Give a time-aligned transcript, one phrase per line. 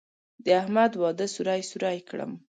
[0.43, 2.31] د احمد واده سوري سوري کړم.